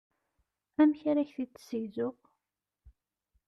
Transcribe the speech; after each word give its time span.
Amek 0.81 1.01
ara 1.11 1.29
k-t-id-ssegzuɣ? 1.29 2.15